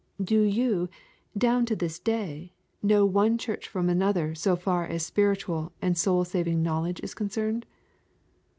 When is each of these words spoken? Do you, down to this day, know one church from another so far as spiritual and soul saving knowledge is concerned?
Do 0.23 0.39
you, 0.41 0.89
down 1.37 1.67
to 1.67 1.75
this 1.75 1.99
day, 1.99 2.53
know 2.81 3.05
one 3.05 3.37
church 3.37 3.67
from 3.67 3.87
another 3.87 4.33
so 4.33 4.55
far 4.55 4.83
as 4.87 5.05
spiritual 5.05 5.73
and 5.79 5.95
soul 5.95 6.25
saving 6.25 6.63
knowledge 6.63 6.99
is 7.01 7.13
concerned? 7.13 7.67